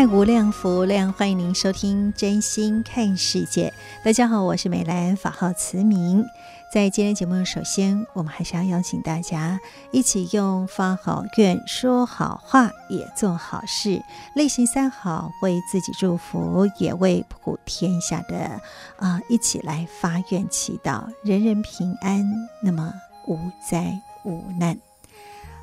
[0.00, 3.68] 爱无量，福无量，欢迎您收听《真心看世界》。
[4.02, 6.24] 大家好，我是美兰，法号慈明。
[6.72, 14.02] 在今天节目，首先我们还是要邀请大家一起用发好愿、说好话、也做好事，
[14.34, 18.58] 内心三好，为自己祝福，也为普天下的
[18.96, 22.24] 啊、一起来发愿祈祷，人人平安，
[22.62, 22.90] 那么
[23.26, 23.38] 无
[23.70, 24.78] 灾无难。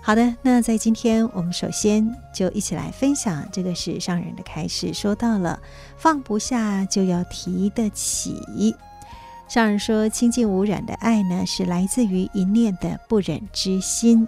[0.07, 5.59] 好的，那在今天，我们首先就一起来分享这个是上人的开示，说到了
[5.97, 8.73] 放不下就要提得起。
[9.49, 14.25] 上人说，清净无染的爱呢，是来自于一念的不忍之心。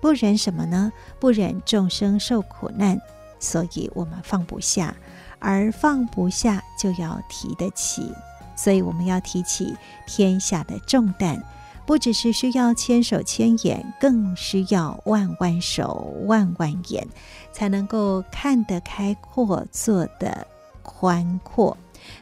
[0.00, 0.92] 不忍什么呢？
[1.18, 3.00] 不忍众生受苦难，
[3.40, 4.94] 所以我们放不下，
[5.40, 8.08] 而放不下就要提得起，
[8.54, 9.74] 所以我们要提起
[10.06, 11.42] 天下的重担。
[11.84, 17.06] 不只是需要千手千眼，更需要万万手万万眼，
[17.52, 20.46] 才能够看得开阔，做得
[20.82, 21.76] 宽阔。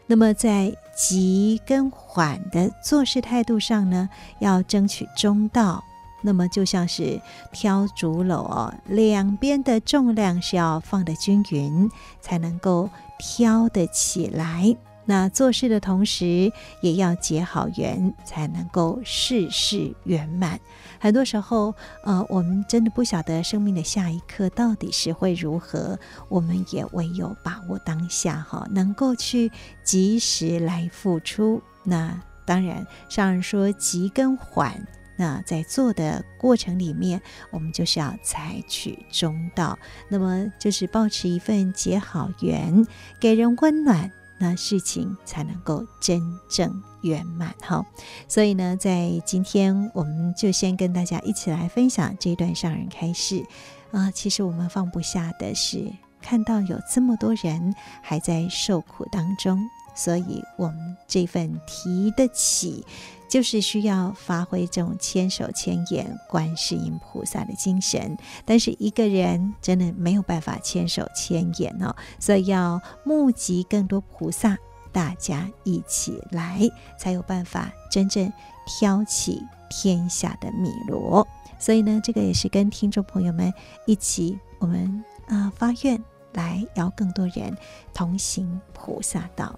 [0.06, 4.08] 那么在急跟缓的做事态度上呢，
[4.38, 5.82] 要争取中道。
[6.22, 7.18] 那么就像是
[7.50, 11.90] 挑竹篓哦，两边的重量是要放得均匀，
[12.20, 14.76] 才能够挑得起来。
[15.10, 20.60] 那做事的同时，也要结好缘，才能够事事圆满。
[21.00, 25.98] 很多时候，呃，我们真的不晓得生命的下一刻到底是会如何，
[26.28, 29.50] 我们也唯有把握当下，哈，能够去
[29.82, 31.60] 及时来付出。
[31.82, 32.16] 那
[32.46, 39.76] 当然，上人说急跟缓，那在做的过程里面，我们就是要采取中道，
[40.08, 42.86] 那么就是保持一份结好缘，
[43.18, 44.08] 给人温暖。
[44.42, 47.84] 那事情才能够真正圆满哈，
[48.26, 53.44] 所以呢，在今天我们就先跟大家一起来分享这段上人开示
[53.92, 54.10] 啊。
[54.10, 55.92] 其实我们放不下的是
[56.22, 59.60] 看到有这么多人还在受苦当中，
[59.94, 62.82] 所以我们这份提得起。
[63.30, 74.58] 就是需要发挥这种千手千眼观世音菩萨的精神，但是一个人真的没有办法千手千眼哦，所以要募集更多菩萨，
[74.90, 76.68] 大家一起来，
[76.98, 78.30] 才有办法真正
[78.66, 81.26] 挑起天下的米罗。
[81.58, 83.52] 所以呢，这个也是跟听众朋友们
[83.86, 86.02] 一起，我们啊、发愿
[86.32, 87.56] 来邀更多人
[87.94, 89.56] 同行菩萨道。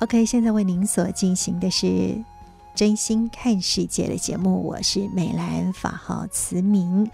[0.00, 2.22] OK，现在为您所进行的是
[2.74, 7.10] 真心看世界的节目，我是美兰，法号慈明。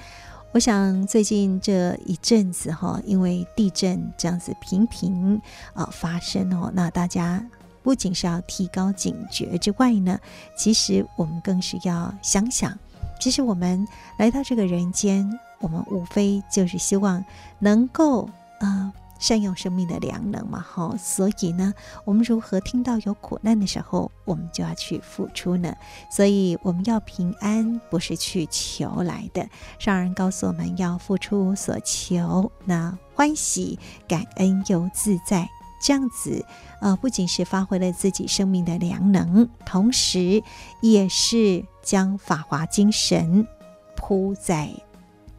[0.50, 5.41] 我想最近这一阵子哈，因为地震这样子频频
[5.75, 7.41] 啊发生哦，那大家
[7.84, 10.19] 不仅是要提高警觉之外呢，
[10.56, 12.76] 其实我们更是要想想，
[13.21, 13.87] 其实我们
[14.19, 17.25] 来到这个人间，我们无非就是希望
[17.60, 18.28] 能够
[18.59, 18.92] 啊。
[19.22, 21.72] 善用生命的良能嘛，哈，所以呢，
[22.05, 25.72] 我们如何听到有苦难的时候，我们就要去付出呢？
[26.10, 29.49] 所以我们要平安，不是去求来的。
[29.78, 33.78] 上人告诉我们要付出所求，那欢喜、
[34.09, 35.49] 感恩又自在，
[35.81, 36.45] 这样子，
[36.80, 40.42] 呃，不仅是发挥了自己生命的良能，同时
[40.80, 43.47] 也是将法华精神
[43.95, 44.69] 铺在。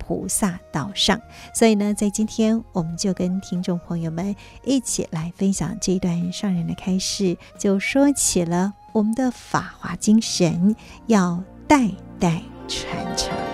[0.05, 1.19] 菩萨道上，
[1.53, 10.75] 所以呢，在今天我们就跟听众朋友们一起来分享这一段上人的开示，就说起了我们的法华精神
[11.07, 11.89] 要代
[12.19, 13.52] 代传承。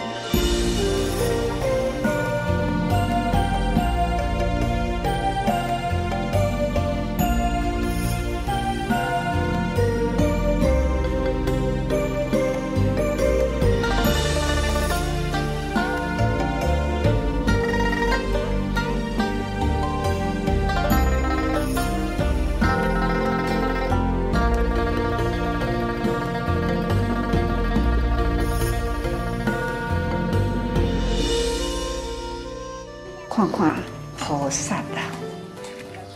[33.39, 33.75] 看看
[34.17, 34.99] 菩萨的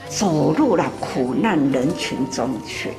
[0.10, 2.92] 走入了苦难人群中去。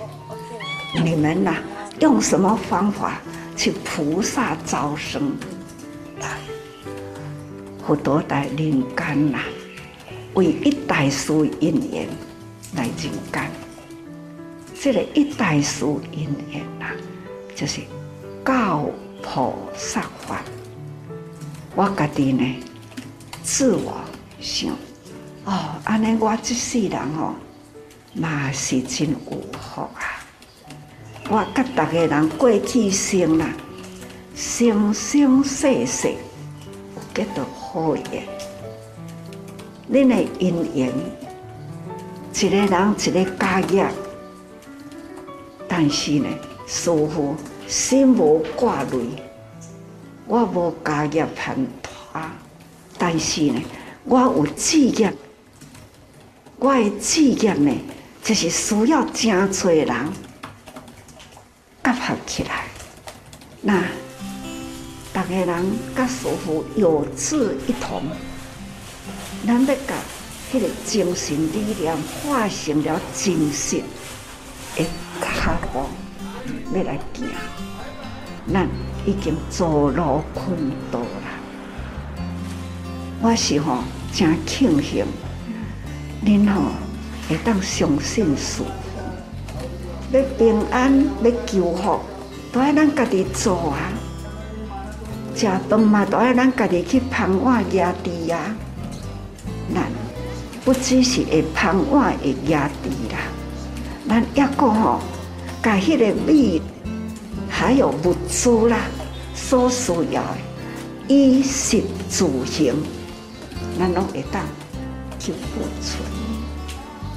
[0.94, 1.62] 你们呐、啊，
[2.00, 3.20] 用什么方法
[3.54, 5.32] 去菩萨招生？
[6.20, 6.38] 来，
[7.86, 9.40] 佛陀在人间呐，
[10.34, 12.08] 为一代书因缘
[12.76, 13.50] 来人间。
[14.80, 16.86] 这个一代书因缘呐，
[17.54, 17.82] 就是
[18.44, 18.86] 教
[19.22, 20.42] 菩萨法。
[21.74, 22.56] 我家己呢，
[23.42, 24.00] 自我
[24.44, 24.70] 想，
[25.46, 27.34] 哦，安尼我这世人哦，
[28.12, 29.16] 嘛是真有
[29.58, 30.20] 福啊！
[31.30, 33.48] 我甲大家人过去生啦，
[34.36, 36.14] 生生世世
[37.14, 38.22] 结到好缘，
[39.90, 40.92] 恁的姻缘，
[42.34, 43.86] 一个人一个家业，
[45.66, 46.28] 但是呢，
[46.66, 47.34] 师父
[47.66, 49.08] 心无挂虑。
[50.26, 52.20] 我无家业盘拖，
[52.98, 53.60] 但是呢，
[54.04, 55.12] 我有志业。
[56.58, 57.70] 我的志业呢，
[58.22, 59.86] 就是需要真多人
[61.82, 62.64] 结合起来。
[63.60, 63.82] 那
[65.12, 68.02] 大家人甲师父有志一同，
[69.46, 69.94] 咱要甲
[70.52, 73.82] 迄个精神力量化成了真实
[74.76, 74.84] 的
[75.20, 75.84] 脚步，
[76.74, 77.26] 要来行。
[78.52, 78.68] 咱。
[79.06, 81.23] 已经走入坤道了，
[83.26, 83.78] 我是吼
[84.12, 85.06] 真庆幸，
[86.22, 86.60] 恁吼
[87.26, 88.66] 会当相信师父，
[90.12, 92.00] 要平安要求福，
[92.52, 93.90] 都要咱家己做啊。
[95.34, 98.38] 食饭嘛，都要咱家己去捧碗压地呀。
[99.74, 99.90] 咱
[100.62, 103.16] 不只是会捧碗会压地啦，
[104.06, 105.00] 咱抑个吼，
[105.62, 106.60] 甲迄个米。
[107.48, 108.80] 还有物资啦，
[109.34, 110.36] 所需要的
[111.08, 112.74] 衣食住行，
[113.78, 114.42] 咱拢会当
[115.18, 116.02] 去付出，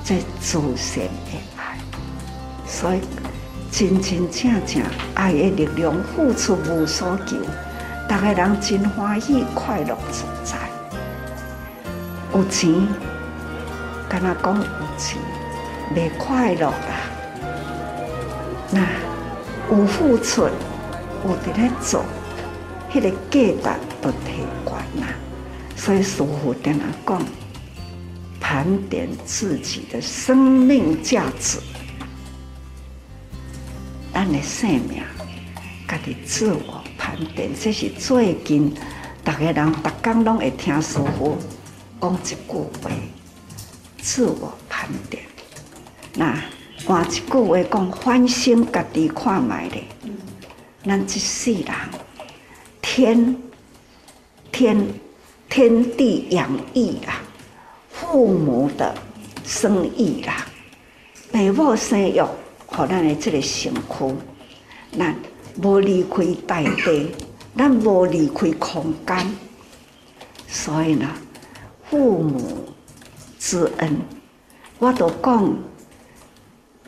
[0.03, 1.77] 在祖先的爱，
[2.65, 3.01] 所以
[3.71, 4.81] 真真正正
[5.13, 7.37] 爱的力量付出无所求，
[8.07, 10.57] 大家人真欢喜快乐自在。
[12.33, 12.87] 有钱，
[14.09, 14.63] 跟他讲有
[14.97, 15.17] 钱，
[15.93, 16.75] 没快乐啦，
[18.71, 18.81] 那。
[19.69, 20.43] 有付出，
[21.25, 22.01] 有伫咧做，
[22.89, 25.07] 迄、那个价值都提悬啦。
[25.77, 27.23] 所以师父跟人讲，
[28.41, 31.59] 盘点自己的生命价值，
[34.13, 35.01] 咱的生命，
[35.87, 38.73] 家己自我盘点，这是最近
[39.23, 41.37] 大家人逐天拢会听师父
[42.01, 42.35] 讲一句
[42.81, 42.91] 话：
[44.01, 45.23] 自我盘点。
[46.15, 46.37] 那。
[46.85, 49.83] 换一句话讲，反省家己看卖咧，
[50.85, 51.75] 咱一世人
[52.81, 53.35] 天
[54.53, 54.87] 天
[55.49, 57.21] 天地养育啦，
[57.89, 58.93] 父母的
[59.45, 60.45] 生育啦，
[61.31, 62.23] 父母生育，
[62.65, 64.15] 互咱的这个身躯，
[64.97, 65.15] 咱
[65.61, 67.11] 无离开大地，
[67.57, 69.35] 咱无离开空间，
[70.47, 71.09] 所以呢，
[71.89, 72.65] 父母
[73.39, 73.97] 之恩，
[74.79, 75.57] 我都讲。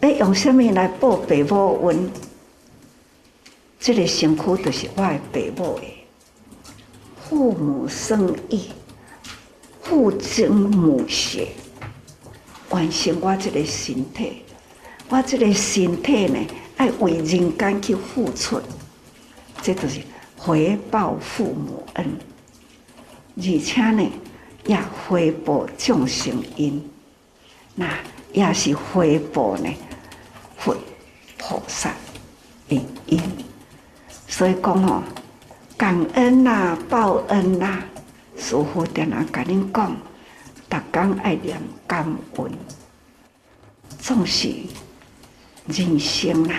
[0.02, 2.10] 要用什么来报父母恩？
[3.82, 5.99] 这个身躯就是我的父母的，
[7.30, 8.70] 父母生意，
[9.84, 11.50] 父精母血，
[12.72, 14.42] 完成我这个身体。
[15.10, 16.40] 我这个身体呢，
[16.78, 18.60] 爱为人间去付出，
[19.62, 20.02] 这就是
[20.36, 22.18] 回报父母恩，
[23.38, 24.12] 而且呢，
[24.66, 24.76] 也
[25.08, 26.84] 回报众生因，
[27.76, 27.88] 那
[28.34, 29.70] 也是回报呢。
[30.58, 30.76] 佛
[31.38, 31.94] 菩萨
[32.68, 33.22] 的因，
[34.28, 35.04] 所以讲哦，
[35.80, 37.86] 感恩呐、啊，报恩呐、啊，
[38.38, 39.96] 师父点啊，甲恁讲，
[40.70, 41.58] 逐工爱念
[41.88, 42.06] 感
[42.36, 42.52] 恩，
[43.98, 44.54] 总是
[45.68, 46.56] 人生啊，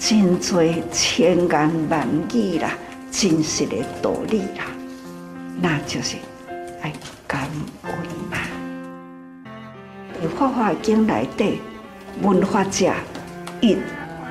[0.00, 2.72] 真多千言万语啦，
[3.12, 4.64] 真实的道理啦，
[5.60, 6.16] 那就是
[6.80, 6.90] 爱
[7.26, 7.50] 感
[7.82, 7.92] 恩
[8.30, 8.38] 嘛。
[10.18, 11.60] 在《法华经》内底。
[12.22, 12.92] 文化者
[13.62, 13.76] 一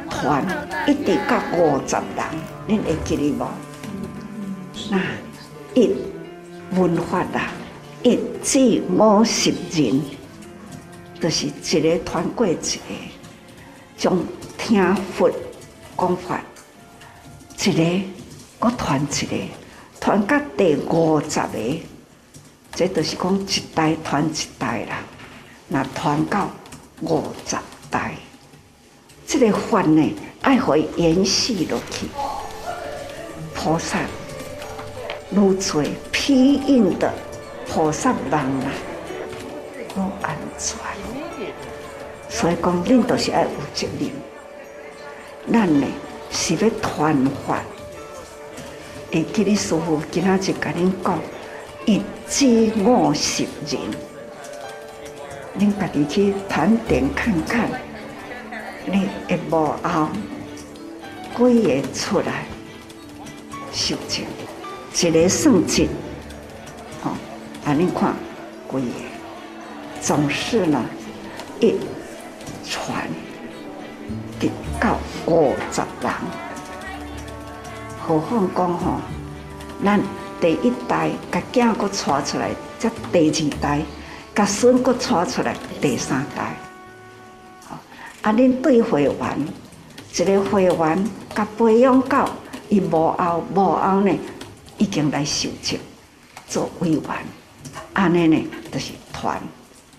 [0.10, 0.44] 团
[0.88, 2.26] 一直到五十人，
[2.68, 3.48] 恁会记得无？
[4.90, 5.02] 那
[5.74, 5.96] 一
[6.72, 7.52] 文化啦，
[8.04, 10.02] 一字五十人，
[11.22, 12.60] 就是一个团过一个，
[13.98, 14.26] 从
[14.58, 15.32] 听佛
[15.98, 16.42] 讲法，
[17.64, 18.06] 一个
[18.60, 19.36] 搁团一个，
[20.00, 21.80] 团到第五十个，
[22.74, 24.98] 这就是讲一代团一代啦。
[25.68, 26.50] 那团到
[27.02, 27.56] 五十。
[27.92, 28.14] 代，
[29.32, 32.08] 这个法呢，爱会延续落去。
[33.54, 34.00] 菩萨
[35.30, 37.14] 如做庇荫的
[37.68, 38.72] 菩萨人啊，
[39.94, 40.80] 好安全。
[42.28, 44.10] 所以讲，恁都是爱有责任。
[45.54, 45.86] 咱呢
[46.32, 47.62] 是要传法，
[49.12, 51.20] 会记得师父今仔就甲恁讲，
[51.86, 53.80] 一至五十人，
[55.60, 57.70] 恁家己去盘点看看，
[58.92, 60.10] 你一幕后
[61.38, 62.46] 几个出来
[63.72, 64.26] 修正，
[64.94, 65.88] 一个算一，
[67.04, 67.12] 哦，
[67.66, 68.16] 啊，恁看
[68.70, 68.94] 几个，
[70.02, 70.84] 总是呢
[71.60, 71.76] 一
[72.68, 73.08] 传。
[74.40, 76.12] 得到五十人，
[78.02, 79.02] 何况讲吼，
[79.84, 80.02] 咱
[80.40, 83.82] 第一代甲囝佫带出来，则第二代
[84.34, 86.69] 甲孙佫带出来，第三代。
[88.22, 89.48] 啊，恁对会员，
[90.14, 92.30] 一个会员甲培养到
[92.68, 94.14] 伊无后无后呢，
[94.78, 95.80] 已经来受证
[96.48, 97.02] 做会员，
[97.94, 99.42] 安尼呢，就是传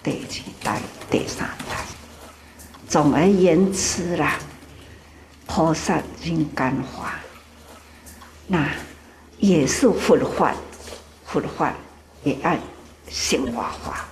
[0.03, 1.77] 第二代、第三代。
[2.89, 4.39] 总而言之啦，
[5.47, 7.15] 菩萨人间化，
[8.47, 8.69] 那
[9.39, 10.55] 也是佛法，
[11.25, 11.73] 佛法
[12.25, 12.59] 也爱
[13.09, 14.07] 生活化，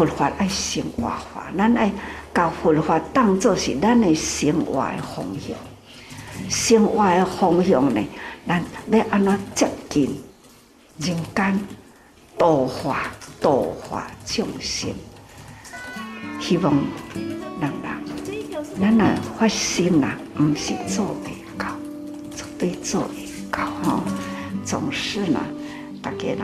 [0.00, 1.92] 佛法爱生活化，咱爱
[2.32, 5.54] 把佛法当作是咱的生活的方向，
[6.48, 8.02] 生活的方向呢，
[8.48, 10.18] 咱要安怎接近
[10.96, 11.60] 人间，
[12.38, 13.10] 度化
[13.42, 14.90] 度化众生。
[16.40, 16.72] 希望
[17.60, 21.76] 人人，咱呐发心呐，毋是做未到，
[22.34, 24.02] 绝对做会到吼。
[24.64, 25.38] 总是呢，
[26.00, 26.38] 大家人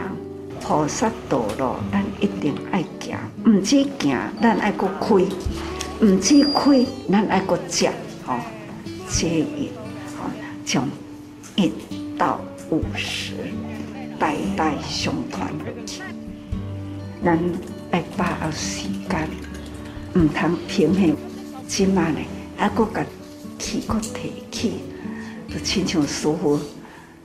[0.67, 5.15] 菩萨道路，咱一定爱行，毋止行，咱爱搁开，
[6.01, 7.93] 毋止开，咱爱搁接
[8.25, 8.35] 吼，
[9.09, 9.71] 接引
[10.19, 10.29] 吼，
[10.65, 10.89] 从
[11.55, 11.73] 一
[12.19, 13.35] 到五十，
[14.19, 15.49] 代代相传，
[17.25, 17.39] 咱
[17.93, 19.29] 爱把握时间。
[20.17, 21.17] 毋通平衡，
[21.69, 22.19] 即嘛呢？
[22.57, 23.07] 还佫甲
[23.57, 24.73] 气佫提起，
[25.49, 26.59] 就亲像师父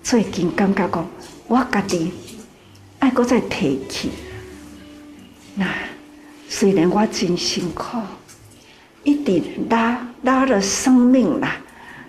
[0.04, 1.08] 最近感觉讲，
[1.48, 2.12] 我家己
[3.02, 4.12] 爱佫再提起。
[5.56, 5.68] 那
[6.48, 7.98] 虽然我真辛苦，
[9.04, 11.58] 一直拉拉了生命啦，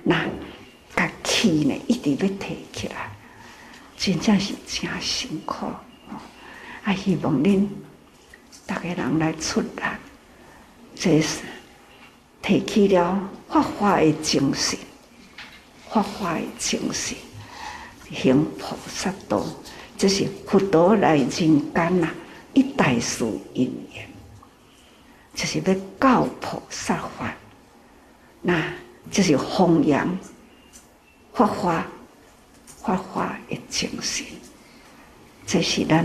[0.04, 0.26] 那
[0.94, 3.10] 甲气呢一直要提起来，
[3.96, 5.66] 真正是真辛苦。
[6.84, 7.66] 啊，希望恁
[8.66, 9.68] 逐个人来出力。
[10.94, 11.38] 这是
[12.42, 14.78] 提起了发华的精神，
[15.88, 17.16] 发华的精神
[18.12, 19.42] 行菩萨道，
[20.02, 21.62] 这是佛陀来人间
[22.00, 22.08] 呐，
[22.54, 24.04] 一代事因缘，
[25.32, 27.32] 就是要教菩萨法，
[28.40, 28.60] 那
[29.12, 30.18] 就是弘扬
[31.32, 31.86] 发华
[32.66, 34.26] 发华的精神，
[35.46, 36.04] 这是咱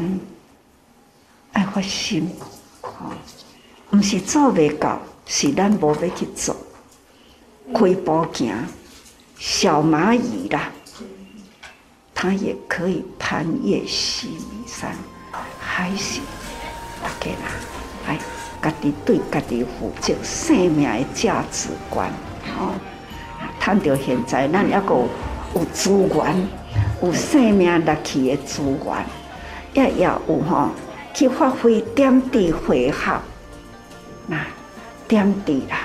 [1.54, 2.30] 爱发心，
[2.84, 3.12] 哦。
[3.90, 6.56] 毋是做未到，是咱无要去做。
[7.74, 8.54] 开步行，
[9.40, 10.72] 小蚂蚁啦，
[12.20, 14.92] 它也可以攀越须弥山。
[15.60, 16.20] 还是
[17.00, 17.52] 大家啦，
[18.08, 18.18] 哎，
[18.60, 22.12] 家己对家己负责生命的价值观。
[22.58, 22.72] 吼，
[23.60, 25.06] 谈到现在，咱抑搁
[25.54, 26.48] 有资源，
[27.04, 29.06] 有生命力气的资源，
[29.76, 30.72] 也要有吼
[31.14, 33.22] 去发挥点滴回合。
[34.26, 34.44] 那
[35.08, 35.82] 点滴啦，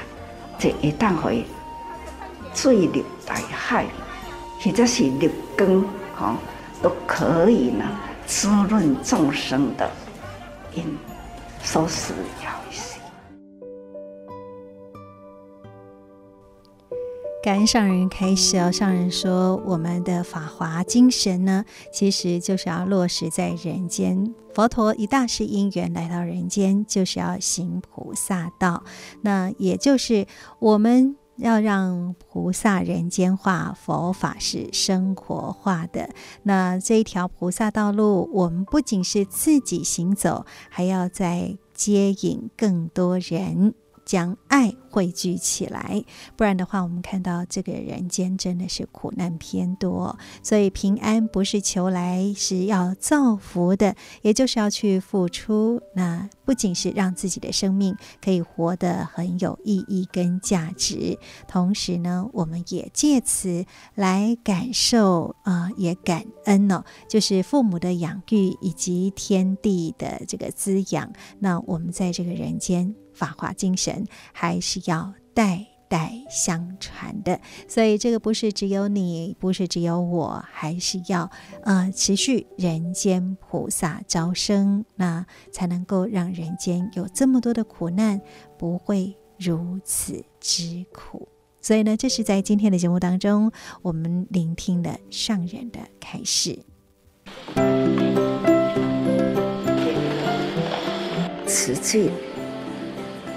[0.58, 1.44] 这一当会
[2.54, 3.84] 坠入大海，
[4.62, 5.84] 或者是入缸，
[6.82, 7.84] 都可以呢
[8.26, 9.90] 滋润众生的
[10.74, 10.84] 因，
[11.62, 12.12] 所需
[12.44, 12.98] 要一些。
[17.42, 24.32] 感恩上人开始哦，上人说，我们的法华精神呢，其实就是要落实在人间。
[24.54, 28.84] 佛陀以大世因缘来到人间，就是要行菩萨道。
[29.22, 30.26] 那也就是
[30.60, 36.10] 我们要让菩萨人间化，佛法是生活化的。
[36.42, 43.74] 那这一条菩萨道路，我们不仅是自己行走，还要在接引更多人。
[44.04, 46.04] 将爱汇聚起来，
[46.36, 50.18] 不然的话，我们看到这个人间真的是苦难偏多。
[50.42, 55.80] 所以平安不是求来，是要造福的，也就是要去付出。
[55.94, 61.18] 那不仅是让自己的生命可以活得很有意义跟价值，
[61.48, 71.10] 同时呢，我们也借此来感受啊、也感恩哦，就是父母的养育以及天地的这个滋养。
[71.38, 72.94] 那我们在这个人间。
[73.14, 77.40] 法华精神还是要代代相传的。
[77.68, 81.30] 所以这个不是只有你，不是只有我，还是要
[81.62, 88.20] 呃持续人间菩萨招生，那才能够让人间有这么多的苦难
[88.58, 91.28] 不会如此之苦。
[91.60, 96.58] 所以呢，这是在今天的节目当中，我们聆听的上人的开示。
[101.46, 102.10] 慈济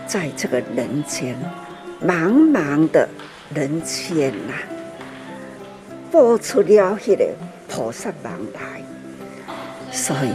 [0.08, 1.36] 在这个人间，
[2.06, 3.08] 茫茫的
[3.54, 4.64] 人间呐、啊，
[6.12, 7.28] 播出了迄个
[7.68, 8.82] 菩萨网来，
[9.92, 10.32] 所以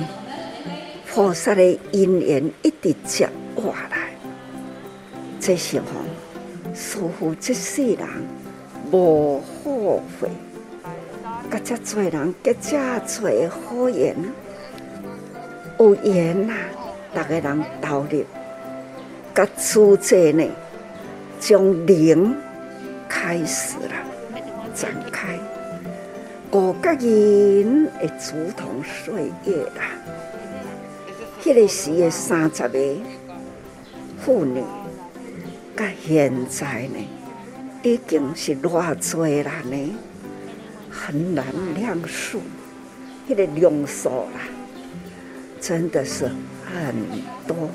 [1.08, 4.10] 菩萨的因缘一直接过来，
[5.40, 5.86] 这时候。
[6.72, 8.06] 似乎这世人
[8.92, 10.30] 无后悔，
[11.50, 14.14] 甲遮多人结遮多好缘，
[15.80, 16.54] 有缘呐，
[17.12, 18.24] 逐个人投入，
[19.34, 20.44] 甲自在呢，
[21.38, 22.34] 从零
[23.08, 23.92] 开始了
[24.74, 25.38] 展开，
[26.52, 29.92] 五个人会如同岁月啦，
[31.42, 32.78] 迄个时的三十个
[34.20, 34.62] 妇女。
[35.76, 37.08] 到现在呢，
[37.82, 39.94] 已经是偌济人呢，
[40.90, 41.44] 很难
[41.74, 42.40] 量数，
[43.26, 44.40] 那个量数啦，
[45.60, 46.94] 真的是很
[47.46, 47.70] 多。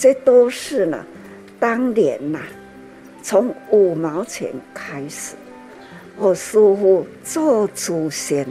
[0.00, 1.04] 这都是呢，
[1.60, 2.48] 当年呐、啊，
[3.22, 5.34] 从五毛钱开始，
[6.16, 8.46] 我师父做祖先，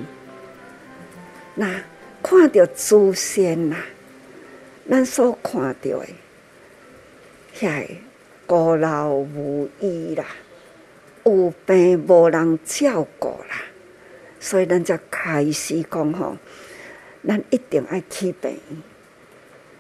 [1.56, 1.82] 那
[2.22, 3.78] 看到祖先呐，
[4.88, 6.06] 咱所看到的，
[7.60, 7.84] 遐。
[8.46, 10.26] 孤老无依啦，
[11.24, 13.62] 有病无人照顾啦，
[14.40, 16.36] 所以咱才开始讲吼，
[17.28, 18.60] 咱一定爱去病。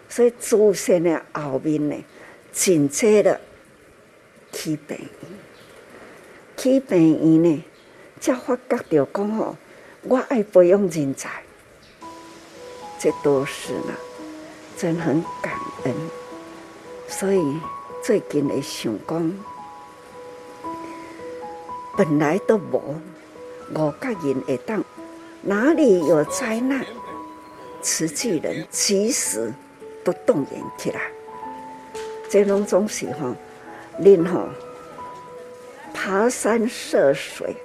[0.09, 1.95] 所以祖先的后面呢，
[2.51, 3.39] 紧接着
[4.51, 5.07] 去病院，
[6.57, 7.63] 去病院呢，
[8.19, 9.55] 才发觉到讲吼，
[10.01, 11.43] 我爱培养人才，
[12.99, 13.93] 这都是呢，
[14.75, 15.53] 真很感
[15.85, 15.93] 恩，
[17.07, 17.41] 所以。
[18.01, 19.33] 最近会想讲，
[21.97, 22.95] 本来都无
[23.75, 24.81] 五个人会当，
[25.41, 26.85] 哪里有灾难，
[27.81, 29.53] 慈济人及时
[30.11, 31.01] 都动员起来。
[32.29, 33.35] 这拢总是吼，
[33.99, 34.47] 恁吼
[35.93, 37.55] 爬山涉水，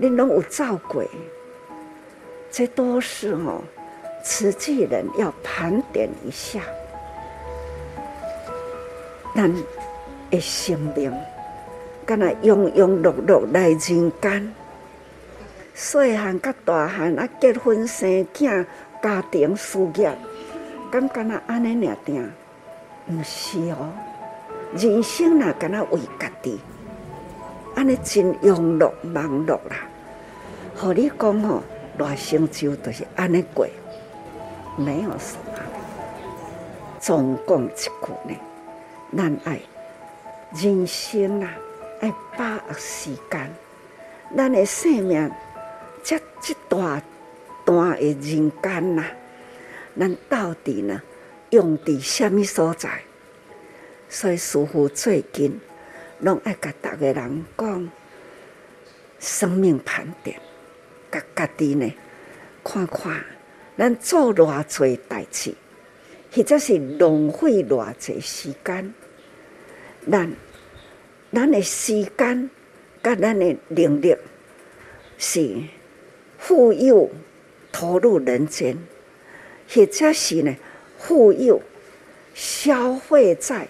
[0.00, 1.04] 恁拢有照过，
[2.50, 3.62] 这都是吼
[4.22, 6.60] 慈济人要盘点一下。
[9.34, 9.52] 咱
[10.30, 11.12] 的生命，
[12.06, 14.54] 敢若庸庸碌碌来人间，
[15.74, 18.64] 细汉甲大汉啊，结婚生囝，
[19.02, 20.16] 家庭事业，
[20.94, 22.30] 敢敢若安尼尔定？
[23.08, 23.90] 毋是哦，
[24.76, 26.60] 人生若敢若为家己，
[27.74, 29.88] 安尼真庸碌忙碌啦。
[30.76, 31.64] 互你讲吼，
[31.98, 33.66] 大成就都是安尼过，
[34.76, 35.58] 没有什么。
[37.00, 37.90] 总共一句
[38.28, 38.36] 呢？
[39.16, 39.58] 咱爱
[40.52, 41.50] 人生啊，
[42.02, 43.50] 爱把握时间。
[44.36, 45.28] 咱的生命，
[46.04, 47.02] 这这大
[47.64, 49.10] 段的人间呐、啊，
[49.98, 51.02] 咱到底呢
[51.50, 53.02] 用伫什么所在？
[54.08, 55.60] 所以师父最近
[56.20, 57.90] 拢爱甲逐个人讲，
[59.18, 60.38] 生命盘点，
[61.10, 61.92] 甲家己呢
[62.62, 63.24] 看看，
[63.76, 65.54] 咱做偌济代志，
[66.32, 68.94] 或者是浪费偌济时间。
[70.10, 70.32] 咱
[71.32, 72.50] 咱的时间，
[73.02, 74.16] 甲咱的能力，
[75.18, 75.62] 是
[76.38, 77.10] 富有
[77.72, 78.78] 投入人间，
[79.74, 80.54] 或者是呢
[80.98, 81.60] 富有
[82.34, 83.66] 消费在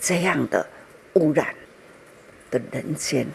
[0.00, 0.64] 这样的
[1.14, 1.54] 污染
[2.50, 3.26] 的人间。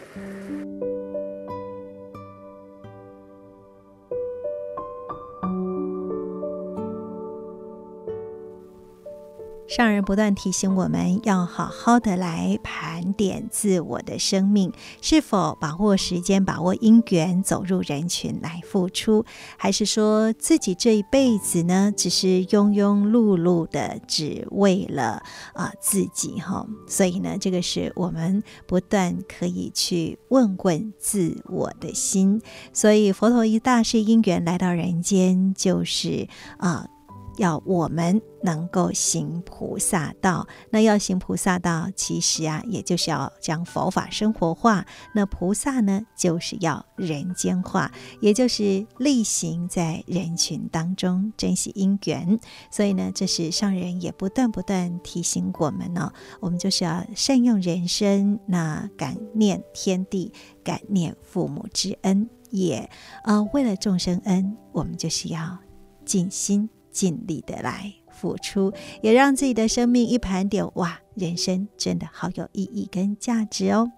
[9.68, 19.26] 上人不断提醒我们要好好的来盘点自我的生命，是否把握时间、把握因缘，走入人群来付出，
[19.58, 26.66] 还是说自己这一辈子呢，只是庸庸碌碌的，只为了啊、自己哈？
[26.86, 32.40] 所以呢，这个是我们不断可以去问问自我的心。
[32.72, 36.26] 所以佛陀一大世因缘来到人间，就是
[36.56, 36.88] 啊。
[37.38, 40.46] 要我们能够行菩萨道。
[40.70, 44.84] 那要行菩萨道，其实啊，也就是要将佛法生活化。
[45.14, 52.38] 那菩萨呢，就是要人间化，也就是力行在人群当中，珍惜因缘。
[52.70, 62.28] 所以呢，这是上人也不断不断提醒我们呢、我们就是要善用人生，那感念天地，感念父母之恩。
[62.50, 62.88] 也，
[63.24, 65.58] 呃，为了众生恩，我们就是要
[66.06, 73.92] 尽心尽力的来付出，也让自己的生命一盘点，哇，人生真的好有意义跟价值哦。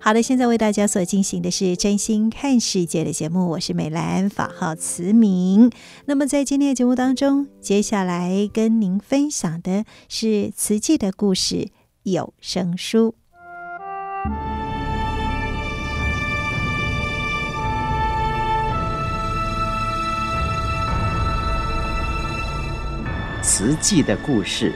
[0.00, 5.70] 好的，现在为大家所进行的是真心看世界的节目，我是美兰，法号慈明。
[6.06, 11.68] 那么在今天的节目当中，接下来跟您分享的是慈济的故事
[12.02, 13.19] 有声书。
[23.60, 24.72] 慈济的故事，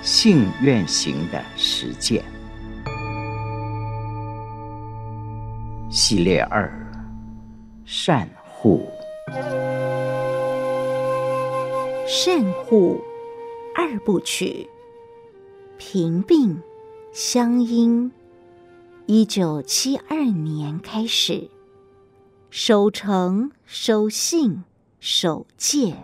[0.00, 2.24] 信愿行的实践。
[5.90, 6.72] 系列二：
[7.84, 8.88] 善护。
[12.06, 13.02] 善护
[13.74, 14.68] 二部曲，
[15.76, 16.62] 平病
[17.12, 18.12] 相因。
[19.06, 21.50] 一九七二年开始，
[22.50, 24.62] 守诚、守信、
[25.00, 25.96] 守戒。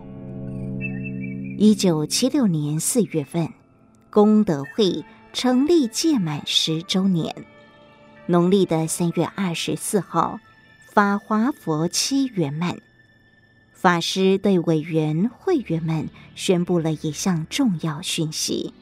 [1.60, 3.52] 一九七六年四月份，
[4.10, 7.34] 功德会成立届满十周年，
[8.26, 10.38] 农历的三月二十四号，
[10.92, 12.78] 法华佛期圆满。
[13.72, 18.72] 法师对委员会员们宣布了一项重要讯息：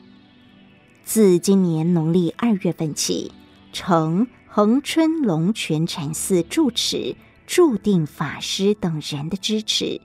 [1.03, 3.33] 自今年农历二月份起，
[3.73, 9.99] 承恒春龙泉禅寺住持注定法师等人的支持。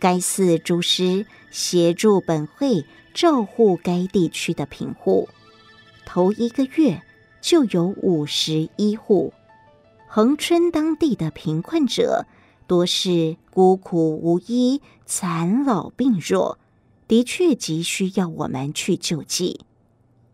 [0.00, 2.84] 该寺诸师协助本会
[3.14, 5.28] 照护该地区的贫户，
[6.04, 7.02] 头一个月
[7.40, 9.32] 就有五十一户。
[10.06, 12.26] 恒春当地的贫困者
[12.66, 16.58] 多是孤苦无依、残老病弱，
[17.06, 19.60] 的确急需要我们去救济。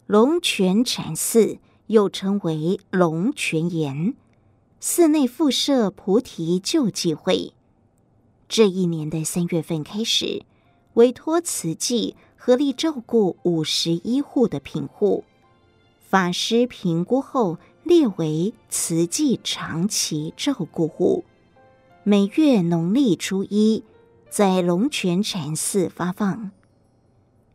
[0.06, 4.14] 龙泉禅寺又称为龙泉岩，
[4.78, 7.52] 寺内附设菩提救济会。
[8.48, 10.44] 这一年的三月份开始，
[10.94, 15.24] 委托慈济合力照顾五十一户的贫户。
[16.08, 21.24] 法师评估后列为慈济长期照顾户，
[22.02, 23.82] 每月农历初一
[24.30, 26.50] 在龙泉禅寺发放。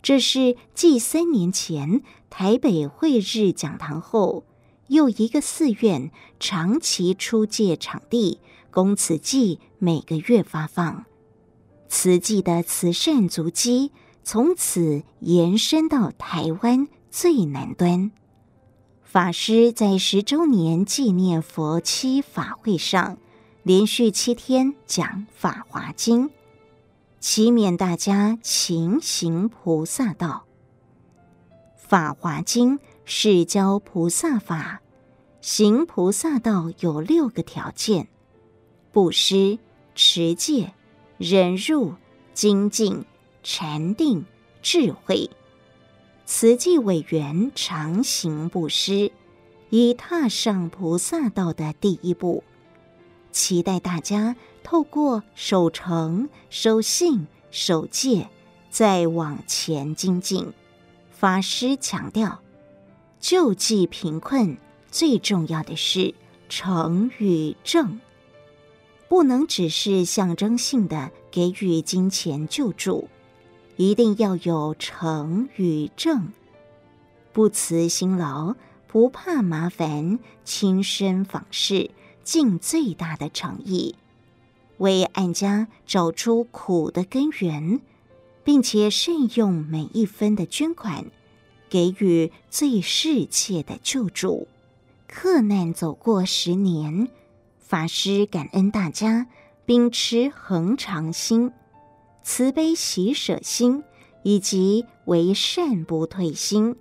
[0.02, 4.44] 这是继三年前台北慧日讲堂后，
[4.88, 8.40] 又一个寺院长期出借场地。
[8.72, 11.06] 供慈济每个月发放，
[11.90, 13.92] 慈济的慈善足迹
[14.24, 18.12] 从此延伸到台湾最南端。
[19.04, 23.18] 法师在十周年纪念佛七法会上，
[23.64, 26.30] 连续七天讲《法华经》，
[27.20, 30.46] 祈勉大家勤行菩萨道。
[31.90, 34.82] 《法华经》是教菩萨法，
[35.42, 38.08] 行菩萨道有六个条件。
[38.92, 39.58] 布施、
[39.96, 40.72] 持戒、
[41.20, 41.96] 忍辱、
[42.34, 43.04] 精进、
[43.44, 44.24] 禅定、
[44.62, 45.30] 智慧。
[46.26, 49.12] 慈济委员常行布施，
[49.70, 52.46] 已踏上菩萨道的第一步。
[53.34, 58.30] 期待大家透过守诚、守信、守戒，
[58.70, 60.54] 再往前精进。
[61.12, 62.40] 法师强调，
[63.20, 64.58] 救济贫困
[64.90, 66.16] 最重要的是
[66.48, 68.00] 诚与正。
[69.10, 73.10] 不能只是象征性的给予金钱救助，
[73.76, 76.32] 一定要有诚与正，
[77.34, 78.56] 不辞辛劳，
[78.88, 81.90] 不怕麻烦，亲身访视，
[82.24, 83.96] 尽最大的诚意，
[84.78, 87.82] 为案家找出苦的根源，
[88.44, 91.08] 并且善用每一分的捐款，
[91.68, 94.48] 给予最适切的救助。
[95.08, 97.08] 克难走过十年。
[97.70, 99.28] 法师感恩大家，
[99.64, 101.52] 秉持恒常心、
[102.24, 103.84] 慈悲喜舍心
[104.24, 106.76] 以及为善不退心，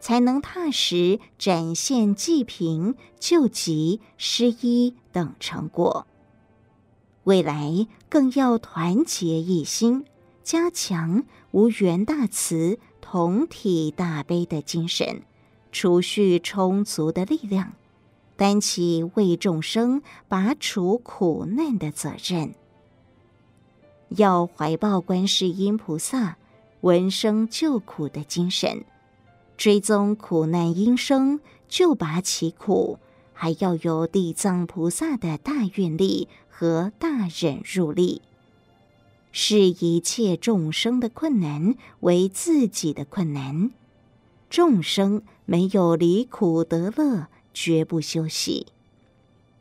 [0.00, 6.06] 才能踏实展现济贫、救急、施医等成果。
[7.22, 10.04] 未来更要团结一心，
[10.42, 15.22] 加强无缘大慈、同体大悲的精神，
[15.72, 17.72] 储蓄充足的力量。
[18.36, 22.54] 担起为众生拔除苦难的责任。
[24.08, 26.36] 要怀抱观世音菩萨
[26.82, 28.84] 闻声救苦的精神，
[29.56, 32.98] 追踪苦难因生，救拔其苦，
[33.32, 38.22] 还要有地藏菩萨的大愿力和大忍辱力，
[39.32, 43.70] 视一切众生的困难为自己的困难。
[44.50, 48.66] 众生没有离苦得乐，绝不休息。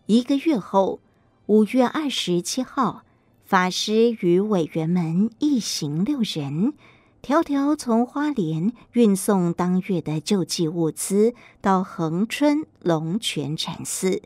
[0.08, 1.00] 一个月后，
[1.46, 3.04] 五月二十七号。
[3.46, 6.74] 法师与委员们一行六人，
[7.22, 14.24] 迢迢从花莲运送当月的救济物资到恒春龙泉禅寺。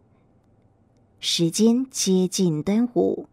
[1.19, 3.27] 时间接近端午，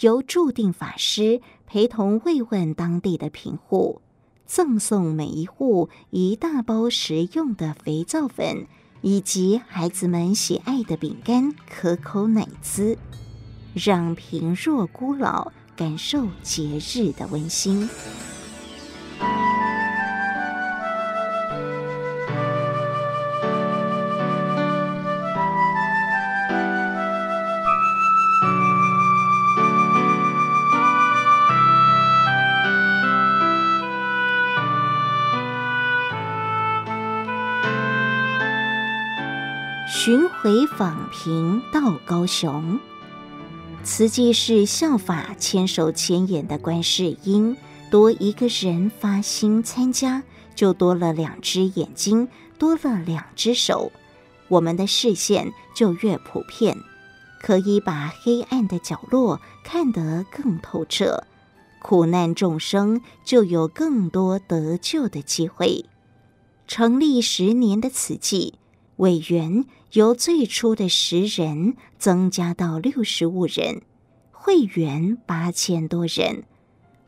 [0.00, 4.00] 由注定法师陪同慰问当地的贫户，
[4.46, 8.68] 赠送每一户一大包食用的肥皂粉，
[9.04, 12.96] 以及孩子们喜爱的饼干、可口奶滋。
[13.74, 17.86] 让贫弱孤老感受节日的温馨。
[40.04, 42.78] 巡回访贫到高雄。
[43.82, 47.56] 慈济是效法千手千眼的观世音，
[47.90, 50.22] 多一个人发心参加，
[50.54, 53.92] 就多了两只眼睛，多了两只手，
[54.48, 56.76] 我们的视线就越普遍，
[57.40, 61.24] 可以把黑暗的角落看得更透彻，
[61.80, 65.86] 苦难众生就有更多得救的机会。
[66.68, 68.56] 成立十年的慈济。
[68.96, 73.82] 委员由最初的十人增加到六十五人，
[74.30, 76.44] 会员八千多人，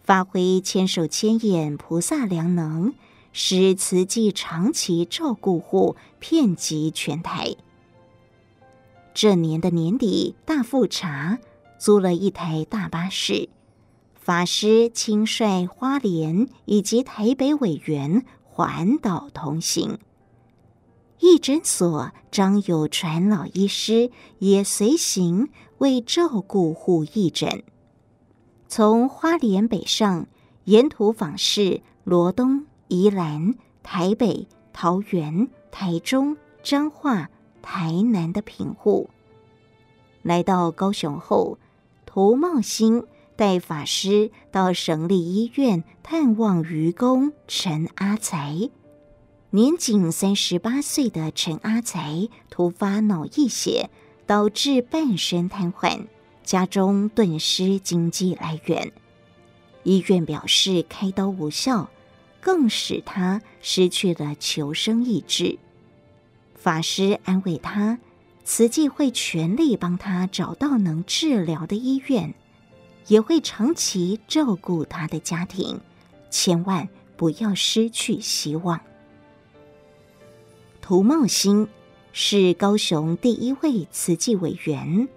[0.03, 2.93] 发挥千手千眼菩萨良能，
[3.33, 7.55] 使慈济长期照顾户遍及全台。
[9.15, 11.39] 这年的年底，大富察
[11.79, 13.49] 租了一台大巴士，
[14.15, 20.01] 法师亲率花莲以及台北委员环岛同行。
[21.21, 25.49] 义诊所张有传老医师也随行，
[25.79, 27.63] 为照顾户义诊。
[28.69, 30.27] 从花莲北上，
[30.65, 37.31] 沿途访视罗东、宜兰、台北、桃园、台中、彰化、
[37.63, 39.09] 台南的贫户。
[40.23, 41.59] 来到高雄后，
[42.05, 48.69] 涂茂兴带法师到省立医院探望愚公陈阿才。
[49.51, 53.91] 年仅三十八岁的陈阿才突发脑溢血，
[54.27, 56.07] 导致半身瘫痪，
[56.43, 58.93] 家中顿失经济来源。
[59.85, 61.89] 医院表示开刀无效，
[62.41, 65.59] 更使他失去了求生意志。
[66.55, 68.01] 法师安慰他，
[68.45, 72.35] 慈济会全力帮他找到能治疗的医院，
[73.07, 75.81] 也会长期照顾他的家庭，
[76.31, 78.81] 千万不要失去希望。
[80.89, 81.67] 涂茂兴
[82.13, 85.09] 是高雄第一位慈济委员。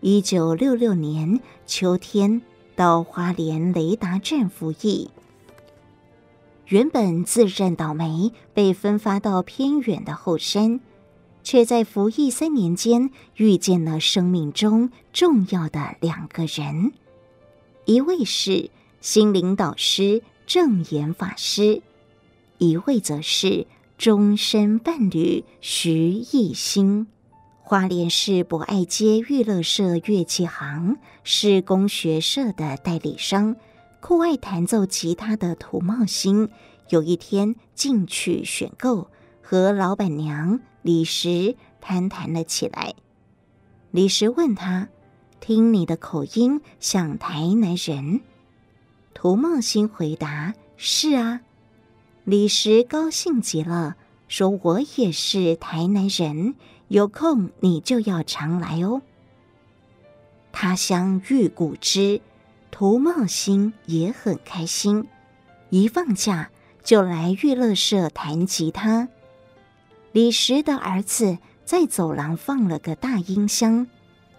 [0.00, 2.42] 一九六六年秋天
[2.74, 5.10] 到花莲雷达站服役，
[6.66, 10.80] 原本自认倒霉，被分发到偏远的后山，
[11.44, 16.92] 却在服役三年间遇见了生命中重要的两个人，
[17.84, 21.80] 一位是心灵导师正言法师，
[22.58, 23.68] 一位则是。
[24.02, 27.06] 终身伴侣徐奕兴，
[27.60, 33.54] 花莲市博爱街娱乐社乐器行是工学社的代理商。
[34.00, 36.50] 酷爱弹奏吉他的涂茂兴，
[36.88, 39.06] 有一天进去选购，
[39.40, 42.94] 和老板娘李石攀谈了起来。
[43.92, 44.88] 李石问他
[45.38, 48.20] ：“听你的口音像台南人？”
[49.14, 51.42] 涂茂兴回答：“是啊。”
[52.24, 53.96] 李石高兴极了，
[54.28, 56.54] 说：“我也是台南人，
[56.86, 59.02] 有空你就要常来哦。”
[60.52, 62.20] 他乡遇故知，
[62.70, 65.08] 涂茂兴也很开心，
[65.70, 66.50] 一放假
[66.84, 69.08] 就来娱乐社弹吉他。
[70.12, 73.88] 李石的儿子在走廊放了个大音箱，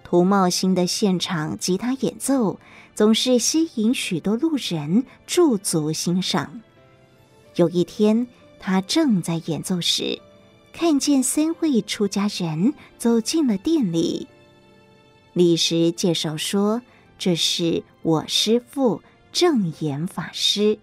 [0.06, 2.62] 涂茂兴的现场吉他演奏
[2.96, 6.62] 总是吸引许多路人驻足欣赏。
[7.56, 8.28] 有一天，
[8.60, 10.20] 他正在演奏时，
[10.72, 14.28] 看见三位出家人走进了店里。
[15.34, 16.82] 李石介绍说
[17.18, 20.80] ：“这是我师父正言法师。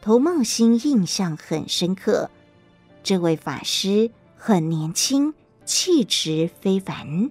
[0.00, 2.30] 头茂兴印象很深刻，
[3.02, 5.32] 这位法师很年轻，
[5.64, 7.30] 气质非凡。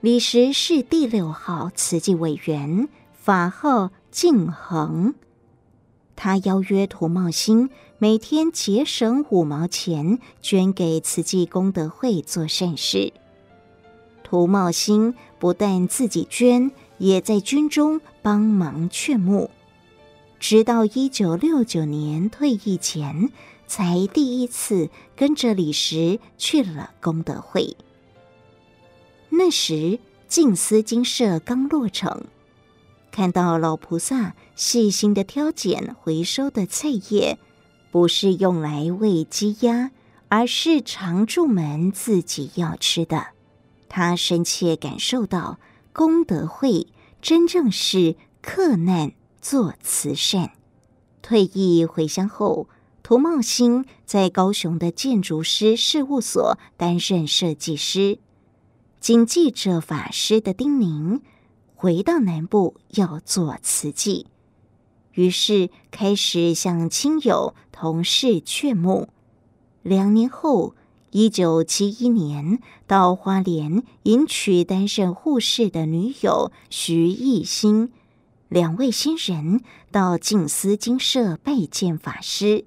[0.00, 5.14] 李时是第六号慈济委员，法号净恒。
[6.22, 13.12] 他邀约涂茂兴每天节省五毛钱，捐给慈济功德会做善事。
[14.22, 19.50] 涂茂兴不但自己捐，也在军中帮忙劝募。
[20.38, 23.28] 直到一九六九年退役前，
[23.66, 27.76] 才第一次跟着李时去了功德会。
[29.28, 32.22] 那时静思精舍刚落成，
[33.12, 37.38] 看到老菩萨细心的挑拣回收的菜叶，
[37.92, 39.92] 不是用来喂鸡鸭，
[40.28, 43.28] 而是常住们自己要吃的。
[43.88, 45.60] 他深切感受到
[45.92, 46.88] 功德会
[47.20, 49.12] 真正是克难。
[49.42, 50.52] 做慈善，
[51.20, 52.68] 退役回乡后，
[53.02, 58.20] 涂茂兴在高雄的建筑师事务所担任设计师。
[59.00, 61.22] 谨记着法师的叮咛，
[61.82, 64.28] 回到南部要做慈济，
[65.14, 69.08] 于是开始向亲友、同事劝募。
[69.82, 70.76] 两年后，
[71.10, 77.90] 一九七一年到花莲迎娶担任护士的女友徐艺兴。
[78.48, 82.64] 两位新人到静思精舍拜见法师，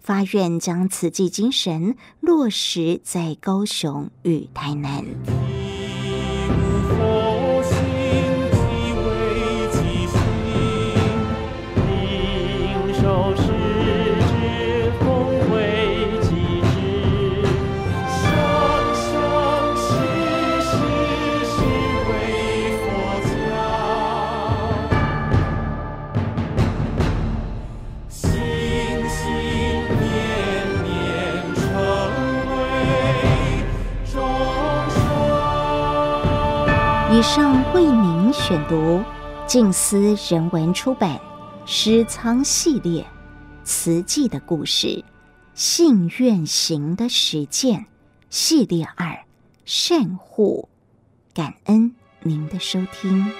[0.00, 5.04] 发愿将慈济精神落实在高雄与台南。
[37.16, 39.02] 以上为您选读
[39.46, 41.16] 静思人文出版
[41.64, 43.02] 《师仓系列》
[43.64, 45.02] 词记的故事，
[45.54, 47.86] 信愿行的实践
[48.28, 49.18] 系列二
[49.64, 50.68] 善护，
[51.32, 53.32] 感恩您的收听。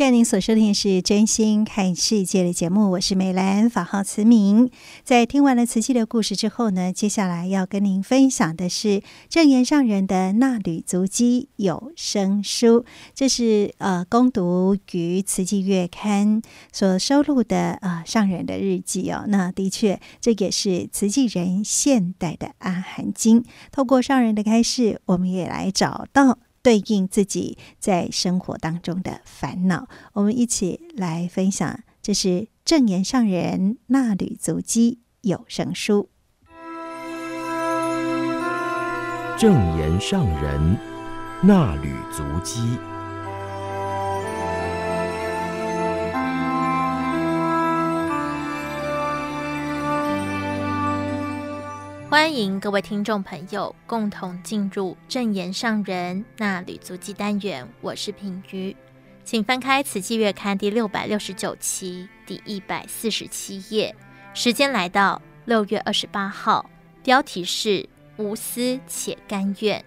[0.00, 4.70] 现在您所收听的是《真心看世界》的节目，我是美兰，法号慈明。
[5.04, 16.40] 在听完了慈济的故事之后呢，接下来要跟您分享的是证言上人的衲履足迹有声书，这是呃攻读于慈济月刊
[16.72, 19.26] 所收录的呃上人的日记哦。
[19.28, 23.44] 那的确，这也是慈济人现代的阿含经。
[23.70, 26.38] 透过上人的开示，我们也来找到。
[26.62, 31.80] 对应自己在生活当中的烦恼，我们一起来分享。
[32.02, 36.08] 这是正言上人纳履足迹有声书。
[39.38, 40.76] 正言上人
[41.42, 42.89] 纳履足迹。
[52.10, 58.76] 欢迎各位听众朋友共同进入正言上人那旅足迹单元，我是品瑜，
[59.22, 63.94] 请翻开《慈济月刊》第六百六十九期第一百四十七页，
[64.34, 66.68] 时间来到六月二十八号，
[67.04, 69.84] 标题是“无私且甘愿”，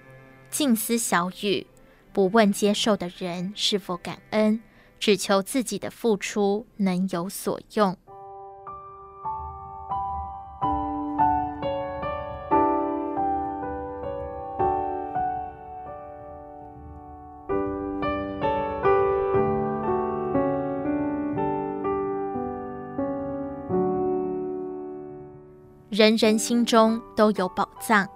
[0.50, 1.68] 静思小语，
[2.14, 4.62] 不问接受的人是否感恩，
[4.98, 7.98] 只求自己的付出能有所用。
[25.94, 28.10] 人人心中都有宝藏。